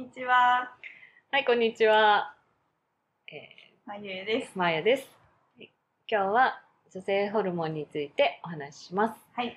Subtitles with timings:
[0.00, 0.70] にちは。
[1.30, 2.34] はいこんにちは、
[3.30, 3.50] え
[3.84, 4.52] まゆゆです。
[4.56, 5.06] ー、マーヤです。
[6.10, 9.20] 今日は女性ホルモンについてお話しします。
[9.34, 9.54] はい。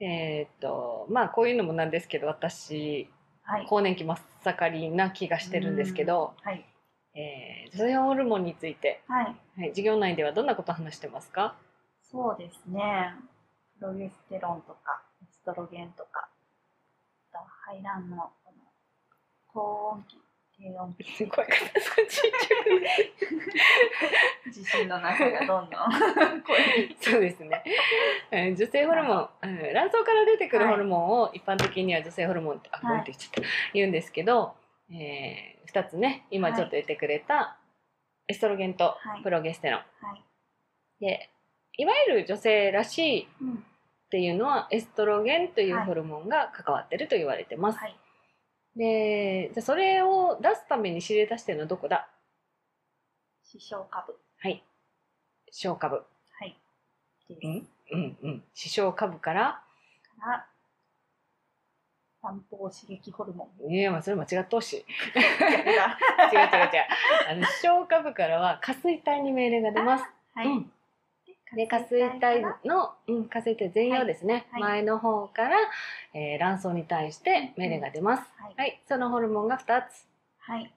[0.00, 3.10] えーっとまあこういうのもなんですけど私
[3.42, 3.66] はい。
[3.66, 6.64] 更年期真っ盛りな気がしてるんですけど、はい。
[7.14, 9.24] えー女性ホルモンについて、はい。
[9.60, 11.54] はい、授業内ではどんなことを話してますか？
[12.10, 13.12] そうですね。
[13.78, 16.30] プロゲステロンとかエストロゲンとか
[17.34, 18.30] あと排卵の
[19.56, 20.16] 高温期
[20.58, 21.46] 低温期すごい。
[21.46, 22.22] 方そっち
[24.46, 25.80] 自信のなさがどんどん。
[27.00, 27.62] そうですね、
[28.30, 33.48] えー女性ホルモン、うん卵巣から出てくるはいホルモンを一般的には女性ホルモンって、あ、はいなんて言っちゃった。
[33.74, 34.54] 言うんですけど、
[34.90, 37.58] え2つね今ちょっと言ってくれた
[38.28, 39.22] エストロゲンとはい。
[39.22, 40.22] プロゲステロン、はい。
[41.00, 41.30] で
[41.78, 43.64] いわゆる女性らしいっうん
[44.08, 45.86] ていうのはエストロゲンというはい。
[45.86, 47.96] ホルモンが関わってると言われてます、はい
[48.76, 52.08] でじゃあそれを出すために知り出してるのはどこだ？
[53.44, 54.62] 視床下部はい。
[55.50, 56.56] 小下部はい。
[57.30, 57.68] うん？
[57.92, 58.44] うんうん。
[58.54, 59.62] 視床下部から？
[60.20, 60.46] から
[62.20, 63.72] 散歩刺激ホルモン。
[63.72, 64.76] いやまあそれ間違ってほし。
[65.16, 66.86] 違う違う違う。
[67.30, 70.04] あの視床下部からは下垂体に命令が出ます。
[70.34, 70.72] はい、うん
[71.54, 75.56] で下垂体の、うん、下垂体全容ですね、はい前の方から、
[76.12, 78.54] えー卵巣に対して命令が出ます、はい。
[78.56, 78.82] はい。
[78.88, 80.06] そのホルモンが2つ。
[80.38, 80.72] はい。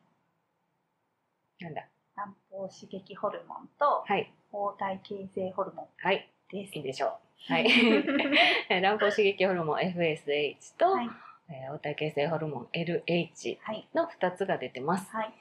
[1.60, 1.88] なんだ？
[2.16, 4.32] 散歩刺激ホルモンとはい。
[4.52, 6.30] 包帯形成ホルモはい。
[6.54, 6.76] ンです。
[6.78, 7.18] いいでしょ
[7.50, 7.54] う。
[7.54, 7.66] はい。
[8.70, 11.10] えー卵胞刺激ホルモン FSH と、はい。
[11.50, 13.88] えー、黄体形成ホルモン LH はい。
[13.96, 15.10] の2つが出てます。
[15.16, 15.34] はい。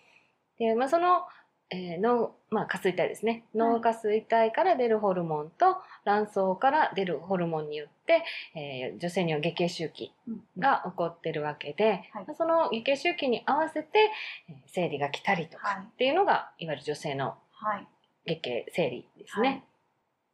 [0.58, 1.26] で、まあ、その、
[1.70, 3.44] えー脳、まあ、下垂体ですね。
[3.54, 8.22] 脳下垂体から出るホルモンと卵巣から出るホルモンによって、
[8.54, 10.42] えー女性には月経周期うん。
[10.58, 12.24] が起こってるわけで、はい。
[12.26, 14.10] まあその月経周期に合わせて、
[14.48, 15.84] えー生理が来たりとかはい。
[15.84, 17.86] っていうのが、いわゆる女性のはい。
[18.24, 19.64] 月経生理ですね。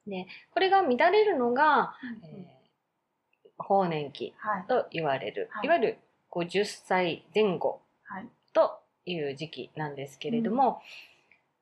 [0.06, 2.64] で、これが乱れるのが、うんえー
[3.56, 4.64] 更年期はい。
[4.68, 5.66] と言われる、はい。
[5.66, 5.98] い、わゆる
[6.32, 8.26] 50歳前後はい。
[8.52, 10.82] という時期なんですけれども、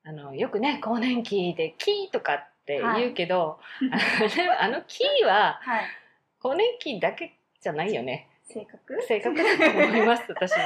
[0.05, 3.59] あのよくね更年期で「キー」とかって言うけど、
[4.61, 5.85] あの「キー」ははい。
[6.41, 8.29] 更年期だけじゃないよね。
[8.43, 9.01] 性格？
[9.03, 10.65] 正確だと思います 私も、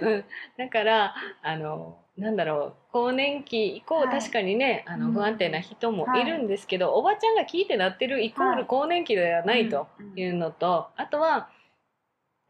[0.00, 0.24] うん、
[0.56, 4.08] だからあのなんだろう更年期以降、はい。
[4.08, 5.12] 確かにねあのうん。
[5.12, 8.64] 不安定な人もいるんですけど、おばちゃんがキーってなってるイコールはい。
[8.66, 10.18] 更年期ではないとうん。
[10.18, 11.50] いうのと、あとは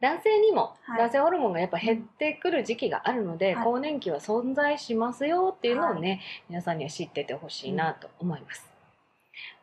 [0.01, 0.97] 男性にも、はい。
[0.97, 3.63] 男性ホルモンがやっぱ減ってくる時期があるので、はい。
[3.63, 8.67] 更年期は存在しますよっていうのをね、皆さんには知っててほしいなと思います。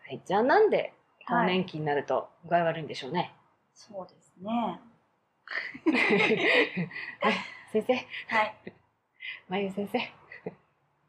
[0.06, 0.94] はい、じゃあなんで
[1.26, 3.34] 更年期になると具合悪いんでしょうね？
[3.74, 4.80] そうですね。
[7.20, 7.34] はい、
[7.72, 7.94] 先生、
[8.34, 8.54] はい。
[9.48, 9.98] まゆ先生。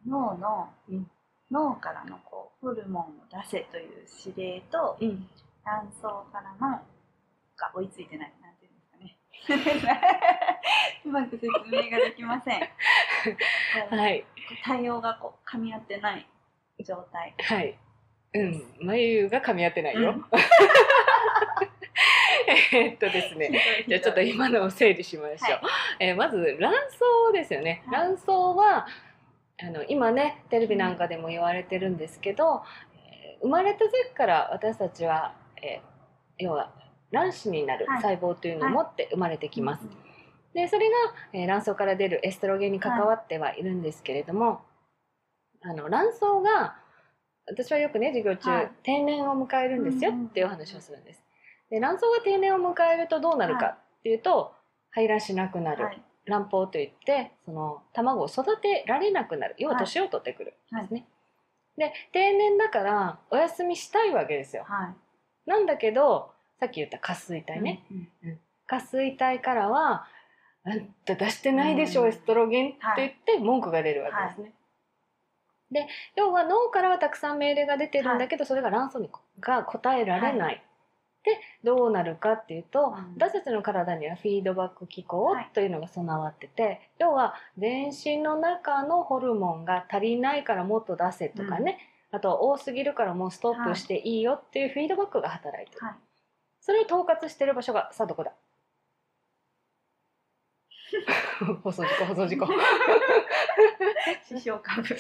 [0.08, 1.12] 脳の、うん。
[1.52, 5.30] 脳からのこうホルモンを出せという指令とうん、
[5.64, 6.82] 卵巣からの
[7.58, 8.34] が追いついてない
[11.06, 12.60] うまく説明ができません
[13.90, 14.26] はい、
[14.64, 16.26] 対応がこう噛み合ってない
[16.84, 17.78] 状態はい。
[18.34, 20.12] うん、眉が噛み合ってないよ。
[20.12, 20.26] うん
[22.72, 23.50] えっとですね。
[23.88, 25.50] じゃあちょっと今のを整理しましょう。
[25.52, 25.62] はい
[26.00, 27.84] えーまず卵巣ですよね。
[27.88, 28.88] はい卵巣は
[29.62, 32.64] あの今ねテレビなんかでも言われてるんですけど、
[32.96, 36.72] えー生まれた時から私たちは、えー要は
[37.12, 38.02] 卵子になるはい。
[38.02, 39.84] 細胞というのを持って生まれてきます。
[39.84, 40.10] うん
[40.54, 40.96] でそれが、
[41.34, 44.62] えー卵巣から出るエストロゲンに関わってはいるんですけれども、
[45.62, 46.76] あの卵巣が
[47.46, 48.72] 私はよくね授業中、はい。
[48.84, 51.24] 定年を迎えるんですよっていうお話をするんです。
[51.70, 54.54] で卵巣が定年を迎えるとどうなるかっていうと、
[54.92, 56.02] 排卵しなくなる、はい。
[56.26, 59.56] 卵胞といってその卵を育てられなくなる。
[59.60, 61.08] 要ははい年を取ってくるんはいですね。
[61.78, 64.64] で定年だからお休みしたいわけですよ。
[64.68, 65.50] はい。
[65.50, 70.06] なんだけどさっき言った下垂体ね、うん下垂体からは
[70.64, 72.10] 「あんた出してないでしょ、うん。
[72.10, 74.54] エストロゲン」って言って文句が出るわけですね。
[75.72, 79.10] で要は脳からはたくさん命令が出てるんだけど、それが卵巣に
[79.40, 80.64] が答えられない、
[81.64, 83.14] どうなるかっていうと、うん。
[83.18, 85.50] 私たちの体にはフィードバック機構はい。
[85.54, 91.78] というのが備わってて、要は全身の中のホルモンが足りないからもっと出せとかね、
[92.12, 95.82] あと多すぎるからもうストップしていいよっていうフィードバックが働いてる。
[96.70, 96.86] はい。
[96.86, 98.32] それを統括してる場所がさあどこだ？
[101.64, 102.48] 放送事故放送事故。
[104.24, 104.96] 視床下部。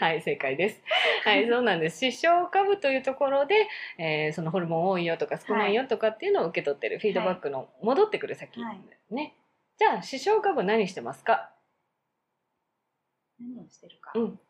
[0.00, 0.82] はい正解です。
[1.24, 1.98] はいそうなんです。
[1.98, 3.68] 視床下部というところで、
[3.98, 8.80] えーそのホルモン多いよとか少ないよとかっていうのを受け取ってるフィードバックの戻ってくる先はい。
[9.10, 9.34] ね、
[9.76, 11.52] じゃあ視床下部何してますか？
[13.40, 14.12] 何をしてるか。
[14.14, 14.40] うん。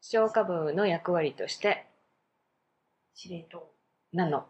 [0.00, 1.86] 視床下部の役割として。
[3.14, 3.74] 司令塔。
[4.12, 4.40] 何の。
[4.40, 4.46] ホ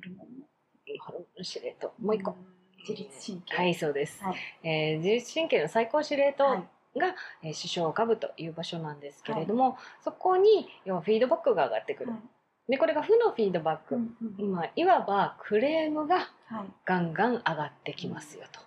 [0.00, 0.46] ルモンの。
[1.06, 2.36] ホルモン司令塔もう一個、ん。
[2.86, 3.56] 自律神経。
[3.56, 4.36] はいそうです、はい。
[4.62, 12.20] えー自律神経の最高司令塔はいが、えー視床下部という場所なんですけれども、そこに要はフィードバックが上がってくる、はい
[12.66, 16.72] でこれが負のフィードバック、うんうん今いわばクレームがはい。
[16.86, 18.60] ガンガン上がってきますよと。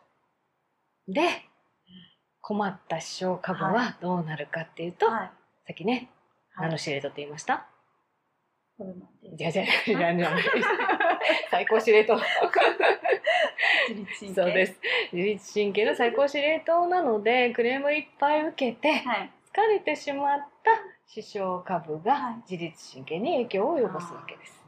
[1.11, 1.21] で
[2.41, 5.31] 困った視床下部ははどうなるかっていうと、はい。
[5.65, 6.11] さっきね
[6.53, 7.65] はい何の司令塔って言いました、
[8.77, 10.29] ホルモンでじゃじゃじゃじゃじゃ
[11.51, 14.35] 最高司令塔自律神経。
[14.35, 14.79] そうです
[15.13, 19.31] 自律神経の最高司令塔なのでクレームいっぱい受けてはい。
[19.53, 20.71] 疲れてしまった
[21.07, 24.61] 視床下部はいが自律神経に影響を及ぼすわけです。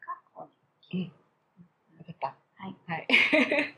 [0.00, 0.48] かこ
[0.92, 1.12] うん
[1.98, 2.76] わかったはい。
[2.86, 3.06] はい。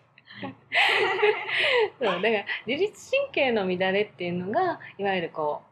[1.99, 5.68] そうだから自律神経の乱れっていうのがいわゆるこう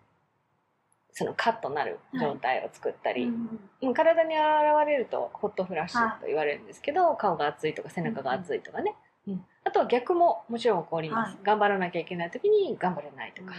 [1.18, 4.42] そのカッとなる状態を作ったり、うんうん体に現
[4.86, 8.94] れるとホットフラッシュと言われるんですけど、顔が熱いとか背中が熱いとかね、
[9.26, 11.38] うんあとは逆ももちろん起こります、はい。
[11.44, 13.54] 頑張らなきゃいけない時に頑張れないとか、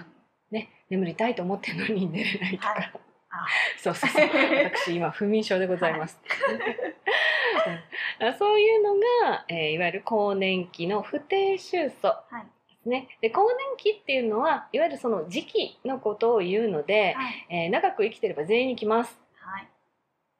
[0.51, 2.92] ね、眠りたいと思ってるのに寝れないとか、はい。
[3.31, 3.48] あ。
[3.81, 4.25] そうそうそう。
[4.65, 6.19] 私今不眠症でございます、
[8.21, 8.33] うん。
[8.36, 8.94] そういうの
[9.30, 12.45] が、えーいわゆる更年期の不定収素はい。
[12.88, 17.48] ですねで更年期っていうのはいわゆるその時期のことを言うので、はい。
[17.50, 19.68] えー長く生きてれば全員に来ますはい。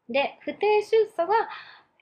[0.10, 1.34] で不定収素が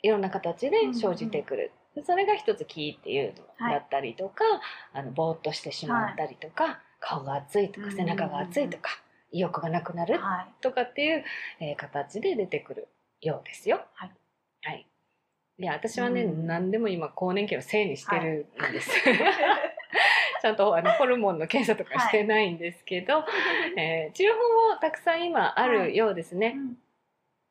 [0.03, 4.43] いろんな形で生じてくる、でそれが一つキーっていうのだったりとか、
[4.93, 8.91] あのぼーっとしてしまったりとか、顔が熱いとかうんうんうん背中が熱いとか、
[9.31, 10.47] 意欲がなくなるはい。
[10.61, 11.23] とかっていう、
[11.59, 12.87] えー形で出てくる
[13.21, 13.81] ようですよ。
[13.95, 14.11] はい。
[14.61, 14.87] はい。
[15.57, 18.91] いや、私はね、うん何でも今、更年期のせいにしてるんです。
[20.45, 23.25] ちゃんとあのホルモンの検査とかしてないんですけど、
[23.77, 26.53] えー治療法もたくさん今あるようですね。
[26.55, 26.77] うん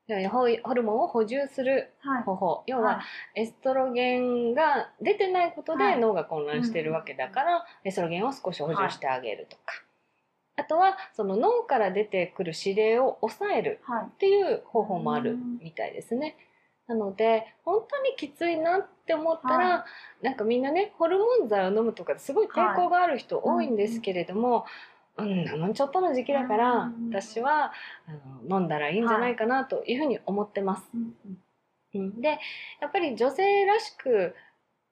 [0.06, 2.22] でホルモンを補充するはい。
[2.24, 2.62] 方法。
[2.66, 3.00] 要は、
[3.34, 9.62] エストロゲンが出てないことはいで脳が混乱してるわけだから、エストロゲンを少し補充してあげるとか。
[10.56, 14.04] あとは、その脳から出てくる指令を抑えるはい。
[14.04, 16.36] っていう方法もあるみたいですね。
[16.86, 19.86] なので、本当にきついなって思ったら、は
[20.22, 24.66] なんかみんなね、ホルモン剤を飲むとかすごい抵抗がある人多いんですけれども、
[25.16, 27.72] うん、もうちょっとの時期だから、うん私は
[28.06, 30.84] あの飲んだらいいんじゃないかなというふうに思ってます。
[30.92, 31.14] うん
[31.94, 32.00] うん。
[32.00, 32.20] うん。
[32.20, 32.38] で、
[32.80, 34.34] やっぱり女性らしく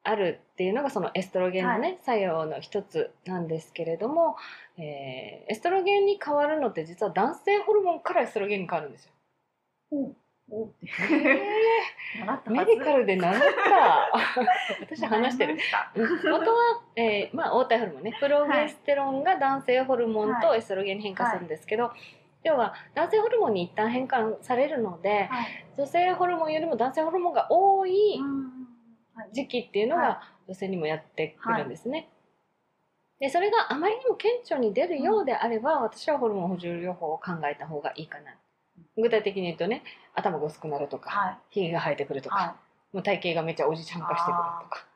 [0.04, 4.36] あるっていうのがそのエストロゲンのね、作用の一つなんですけれども、
[4.78, 9.12] えーエストロゲンに変わるのって実は男性ホルモンからエストロゲンに変わるんですよ。
[9.90, 10.14] お
[10.52, 10.86] おって。
[12.18, 14.12] 習ったメディカルで習った。
[14.84, 15.54] 私話してる。。
[15.54, 21.90] うん元は、えーまあ、黄体ホルモンねプロゲステロンが男性ホルモンとエストロゲンに変化するんですけど、
[22.44, 25.64] 要は男性ホルモンに一旦変換されるのではい。
[25.78, 28.66] 女性ホルモンよりも男性ホルモンが多いうん
[29.14, 32.10] はい時期っていうのはが女性にもやってくるんですね。
[33.20, 38.36] でそれがあまりにも顕著に出るようであれば、私はホルモン補充療法を考えた方がいいかな。
[38.96, 39.82] 具体的に言うとね
[40.14, 41.38] 頭が薄くなるとか、はい。
[41.50, 42.56] ひげが生えてくるとか、は
[42.92, 44.86] もう体型がめっちゃおじちゃん化してくるとか。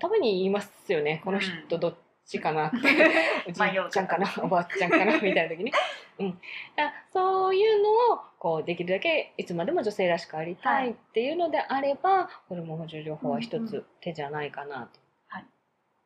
[0.00, 1.20] たまに言いますよね。
[1.24, 1.94] この人どっ
[2.24, 2.76] ちかなって。
[3.48, 5.72] おじいちゃんかなおばあちゃんかな みたいな時に。
[6.18, 6.40] うん。
[6.76, 15.00] だそういうのを、こう、できるだけいつまでも女性らしくありたいっていうのであれば、ホルモン補充療法は一うんうつ手じゃないかなと。
[15.28, 15.46] はい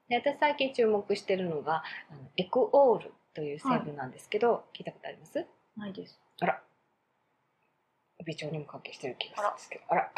[0.08, 5.38] で私最近注目してるのが、あのエクオールという成分なんですけど、聞いたことあります？
[5.40, 5.46] い。
[5.76, 6.18] ないです。
[6.40, 6.62] あら。
[8.28, 9.85] 微腸にも関係してる気がするんですけど。
[9.88, 10.11] あら。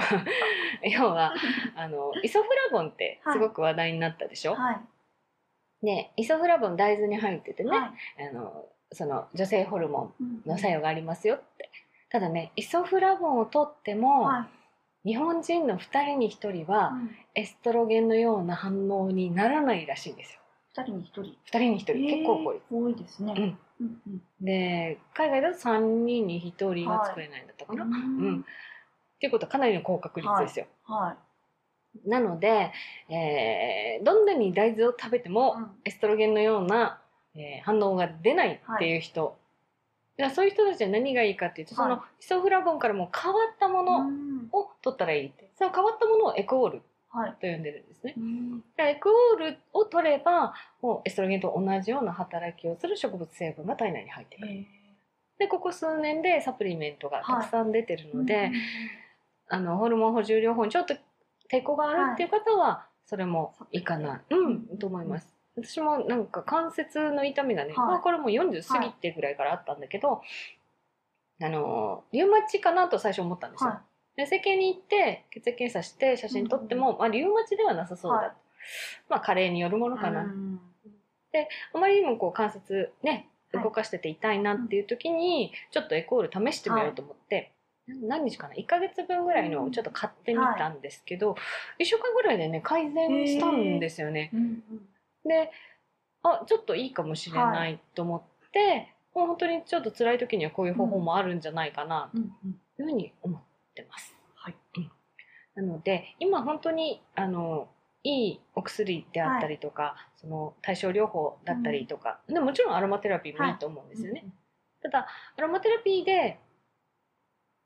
[0.82, 1.32] 要は、
[1.76, 5.86] あの、イソフラボンってすごく話題になったでしょ、はい。
[5.86, 8.28] ね、イソフラボン大豆に入っててね、はい。
[8.28, 11.70] あの、その女性ホルモうんンの作用がありますよって。
[12.10, 14.48] ただね、イソフラボンを取っても、は
[15.04, 15.08] い。
[15.10, 20.40] 日本人の2人に1人はうんエストロゲンのような反応にならないらしいんですよ。
[20.74, 21.22] 二人に一人。
[21.22, 22.60] 2人に1人、結構多い。
[22.70, 23.34] 多いですね。
[23.36, 24.22] うんうんうん。
[24.44, 27.84] で、海外だと3人に1人が作れないんだったかな。
[27.84, 28.40] ううんん。
[28.40, 30.66] っていうことはかなりの高確率ですよ。
[30.84, 31.16] は
[32.06, 32.72] なので、
[33.08, 35.30] えーどんなに大豆を食べてい。
[35.30, 37.00] も、うんエストロゲンのような、
[37.34, 39.36] えー反応が出ないっていう人、
[40.18, 46.82] いやそういう人たちは何がいいかっていうと、そのはイソフラボンからも変わったものうんを取ったらいいって、その変わったものをエクオールはい。
[47.12, 48.14] と呼んでるんですね。
[48.16, 48.60] うん。
[48.76, 54.52] でエクオールを取れば、もうエストロゲンと同じような働きをする植物成分が体内に入ってくる。
[54.52, 54.66] へ
[55.38, 58.52] で、ここ数年でサプリメントがたくさん出てるーので、
[59.48, 60.94] あの、ホルモン補充療法にちょっと
[61.50, 64.46] 抵抗があるっていう方は、それもいいかな、うん。
[64.70, 65.34] うん、と思います。
[65.56, 67.86] 私もなんか関節の痛みがね、はい。
[67.86, 70.22] まあこれも40過ぎてぐらいからあったんだけど、
[71.42, 73.80] あの、リウマチかなと最初思ったんですよ。
[74.16, 78.32] はで整形に行って血液検査して写真撮っても、まあリウマチではなさそうだ、はい。
[79.08, 79.98] まあ加齢によるものい。
[79.98, 80.60] かな、うん
[81.72, 83.64] あまりにもこう関節ねはい。
[83.64, 87.52] 動かしてて痛いなっていう時にちょっとエコール試してみようと思って、
[87.88, 91.36] 何日かな？1ヶ月分ぐらいのをちょっと買ってみたんですけど、
[91.80, 94.30] 1週間ぐらいでね改善したんですよね。
[94.32, 94.42] うんう
[94.74, 94.88] ん
[95.24, 95.50] で
[96.22, 102.52] あちょっといいかもしれないと思って、もう本当にちょっと辛い時にはこういう方法もあるんじゃないかなうんうん。
[102.76, 103.49] というふうに思って
[103.88, 104.14] ます。
[104.34, 104.56] はい。
[104.76, 104.90] うん。
[105.54, 107.68] なので今本当にあの
[108.02, 114.24] いいお薬であったりとか、その対症療法だったりとか、でもちろんアロマテラピーもいいと思うんですよね。
[114.82, 116.38] ただアロマテラピーで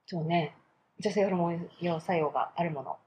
[0.06, 0.56] そうね
[0.98, 2.98] 女性ホルモン用作用があるもの。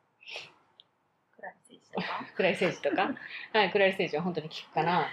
[1.36, 2.26] クラリセージとか？
[2.36, 3.16] クラリセージとか？
[3.54, 5.08] はいクラリセージは本当に効くかな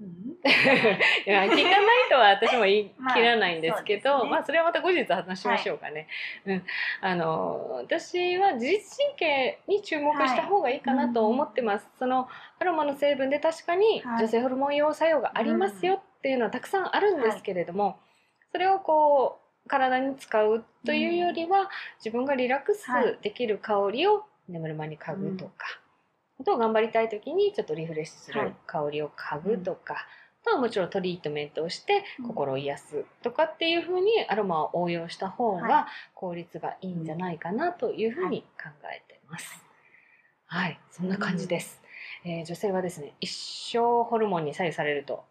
[0.00, 0.36] うん。
[0.46, 1.62] いや聞かない
[2.08, 4.30] とは私も言い切らないんですけど、まあね。
[4.30, 6.08] まあそれはまた後日話しましょうかね。
[6.44, 6.62] うん、
[7.00, 11.88] あの私は自律神経に注目した方がいいかなと思ってます。
[11.98, 14.18] そのアロマの成分で確かにはい。
[14.20, 17.98] 女性ホルモン用作用がありますよっていうのはたくさんあるんですけれども、
[18.52, 22.86] それをこう体に使うというよりは、自分がリラックス
[23.22, 25.80] できる香りを眠る間に嗅ぐとか、
[26.38, 28.54] あとは頑張りたい時にちょっとリフレッシュするはい。
[28.66, 29.94] 香りを嗅ぐとか、
[30.42, 32.28] あとはもちろんトリートメントをしてうん。
[32.28, 39.64] 心を癒すとかっていう風にアロマを応用した方はが効率がいいんじゃないかなというふうに考えてます。
[40.46, 41.82] はい、そんな感じです。
[42.24, 43.30] えー女性はですね、一
[43.72, 45.24] 生ホルモンに左右されると。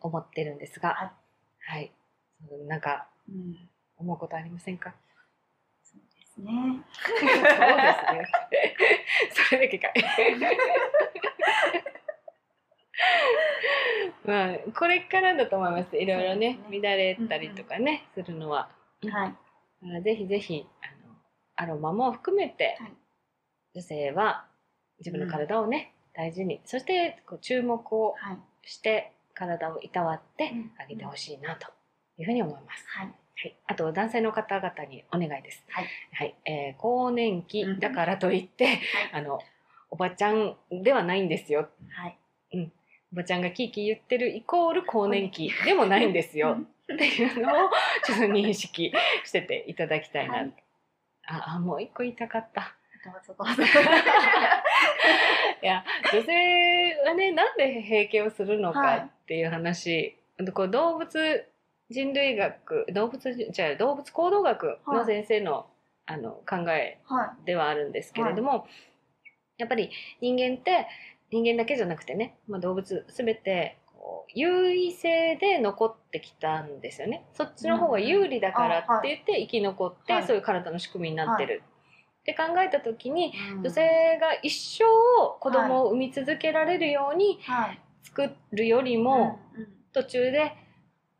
[0.00, 1.12] 思ってるんですが、
[1.60, 1.92] はい。
[2.68, 3.68] なんかうん。
[3.96, 4.94] 思うことありませんか？
[6.36, 6.52] ですね。
[6.92, 8.76] そうですね。
[9.48, 9.92] それだけかい。
[14.24, 15.96] まあ、これからだと思います。
[15.96, 18.70] いろいろね、そうです乱れたりとかね、するのは。
[19.10, 19.34] はい。
[19.98, 21.14] あぜひぜひ、あの、
[21.56, 22.92] アロマも含めて、はい
[23.74, 24.44] 女性は
[24.98, 28.38] 自分の体をね、大事に、そしてこう注目をはい。
[28.64, 31.66] して体をいたわってうんあげてほしいなと
[32.18, 32.84] いうふうに思います。
[32.86, 33.12] はい。
[33.34, 35.64] はい、あと男性の方々にお願いです。
[35.68, 35.86] はい。
[36.12, 38.80] はい、えー更年期だからといって、
[39.12, 39.40] あの、
[39.90, 41.68] おばちゃんではないんですよ。
[41.90, 42.18] はい。
[43.12, 46.58] おばちゃんがキーキー言ってるイコール更年期でもないんですよ。
[46.92, 47.70] っていうのを
[48.04, 48.92] ちょっと認識
[49.24, 50.34] してていただきたいな。
[50.34, 50.52] はい
[51.26, 52.74] あ、あもう一個言いたかった。
[55.62, 60.16] いや、女性はね、なんで閉経をするのはいかっていう話、
[60.54, 61.51] こう動物
[61.92, 65.66] 人類学、動物、じゃあ動物行動学の先生の,、
[66.06, 68.66] あの考えはではあるんですけれども、
[69.58, 70.86] やっぱり人間って
[71.30, 73.78] 人間だけじゃなくてね、まあ、動物すべて
[74.34, 77.24] 優位性で残ってきたんですよね。
[77.34, 80.26] そっちの方が有利だからって言って生き残って、はい。
[80.26, 81.62] そういう体の仕組みになってる、
[82.20, 83.32] って考えた時にい。
[83.62, 84.84] 女性が一生
[85.38, 87.80] 子供を産み続けられるようにはい。
[88.02, 89.38] 作るよりも、
[89.92, 90.52] 途中で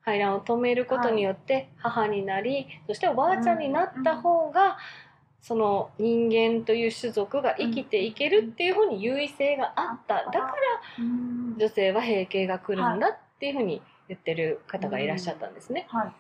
[0.05, 4.79] 排卵を止めることによって母になり、そしておばあちゃんになった方が、
[5.41, 10.45] その人間という種族が生きていけるっていうふうに優位性があった、だから
[10.99, 15.87] うん女性は閉経が来るんだっていうふうに言ってる方がいらっしゃったんですね。
[15.89, 16.13] はい。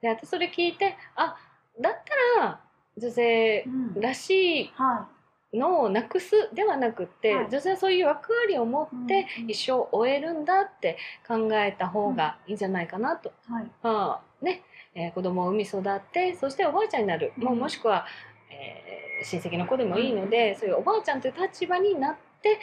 [0.00, 1.36] で私それ聞いてあ
[1.80, 1.92] だっ
[2.36, 2.60] たら
[2.96, 5.08] 女性うんらしいは
[5.52, 13.30] のをなくすではなくって、はい女性はそういう役割を持ってうん一生終えるんだって考えた方がいいんじゃないかなと。
[13.48, 13.52] い。
[13.52, 13.64] はい。
[13.82, 14.62] まあね
[14.94, 18.06] えー子供を産み育ってそしておばあちゃんになる、うんもうもしくは、
[18.50, 22.58] えー親戚の子でもいいので、そういうおばあちゃんという立場になってえー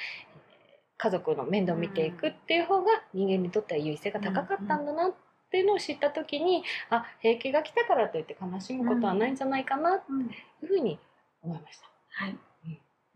[0.97, 5.13] 家族の面倒を見ていくっていう方が人間にとっては優位性が高かったんだなっ
[5.51, 10.21] ていうのを知った時にあ閉経が来たからといって悲しむことはないんじゃないかなとうん。
[10.21, 10.23] い
[10.63, 10.97] うふうに
[11.43, 11.87] 思いました。
[12.09, 12.35] はい。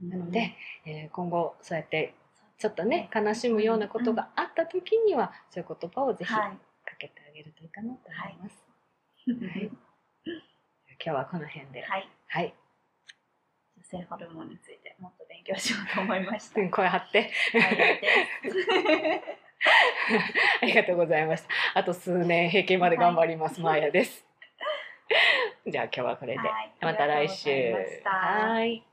[0.02, 0.56] なので、
[0.86, 2.14] えー今後そうやって
[2.58, 6.58] ちょっとね悲しむようなことがあった時にはそういう言葉をぜひかはい。
[7.00, 8.56] けてあげるといいかなと思います。
[9.28, 9.72] はいはい
[11.04, 11.82] 今日はこの辺で。
[11.82, 12.08] はい。
[12.28, 12.54] はい。
[13.78, 16.62] 女性ホルモンについてもっと勉強しようと思いました。
[16.70, 17.32] 声張って。
[20.62, 21.50] ありがとうございました。
[21.80, 23.60] あと数年平均まで頑張ります。
[23.60, 24.24] マーヤです。
[25.68, 26.38] じゃあ今日はこれで。
[26.40, 27.50] はいまた来週。
[28.04, 28.84] はい。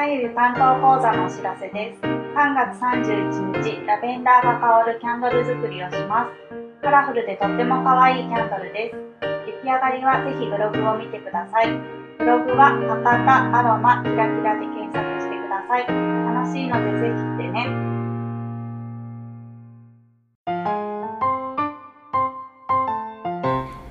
[0.00, 2.00] はい、ゆ担当講座のお知らせです。
[2.00, 6.80] 3月31日、ラベンダーが香るキャンドル作りをします。
[6.80, 8.96] カラフルでとっても可愛いキャンドルです。
[9.44, 11.68] 出来上がりはぜひブログを見てください。
[12.16, 15.84] ブログは博多アロマキラキラで検索してください。
[15.84, 17.68] 楽しいのでぜひ来てね。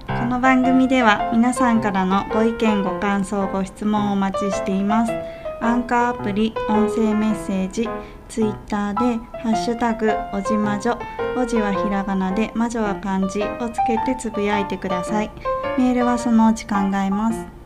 [0.08, 5.14] この番組では皆さんからのご意見ご感想ご質問をお待ちしています
[5.62, 7.90] アンカーアプリ音声メッセージ
[8.30, 10.98] ツイッターで「ハッシュタグおじまじょ」
[11.38, 15.32] おじはひらがなで魔女は漢字をつけてつぶやいてください。
[15.78, 17.59] メールはそのうち考えます。